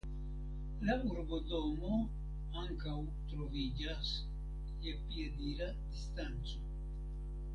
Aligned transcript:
La 0.87 0.93
urbodomo 1.09 1.91
ankaŭ 2.61 2.95
troviĝas 3.33 4.11
je 4.85 4.97
piedira 5.11 5.69
distanco. 5.93 6.65